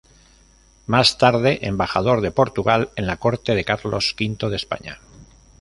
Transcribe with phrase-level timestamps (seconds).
[0.87, 4.99] Más tarde, embajador de Portugal en la corte de Carlos V de España.